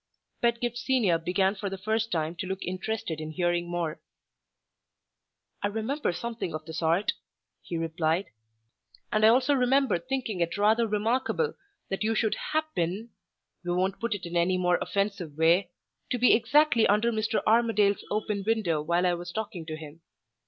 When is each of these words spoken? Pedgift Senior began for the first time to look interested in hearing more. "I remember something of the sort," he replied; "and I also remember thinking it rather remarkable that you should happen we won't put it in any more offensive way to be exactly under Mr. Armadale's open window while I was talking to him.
Pedgift 0.41 0.79
Senior 0.79 1.19
began 1.19 1.53
for 1.53 1.69
the 1.69 1.77
first 1.77 2.11
time 2.11 2.33
to 2.37 2.47
look 2.47 2.63
interested 2.63 3.21
in 3.21 3.29
hearing 3.29 3.69
more. 3.69 4.01
"I 5.61 5.67
remember 5.67 6.11
something 6.11 6.55
of 6.55 6.65
the 6.65 6.73
sort," 6.73 7.13
he 7.61 7.77
replied; 7.77 8.31
"and 9.11 9.23
I 9.23 9.27
also 9.27 9.53
remember 9.53 9.99
thinking 9.99 10.41
it 10.41 10.57
rather 10.57 10.87
remarkable 10.87 11.53
that 11.91 12.03
you 12.03 12.15
should 12.15 12.33
happen 12.51 13.11
we 13.63 13.73
won't 13.73 13.99
put 13.99 14.15
it 14.15 14.25
in 14.25 14.35
any 14.35 14.57
more 14.57 14.77
offensive 14.81 15.37
way 15.37 15.69
to 16.09 16.17
be 16.17 16.33
exactly 16.33 16.87
under 16.87 17.11
Mr. 17.11 17.43
Armadale's 17.45 18.03
open 18.09 18.43
window 18.43 18.81
while 18.81 19.05
I 19.05 19.13
was 19.13 19.31
talking 19.31 19.67
to 19.67 19.77
him. 19.77 20.01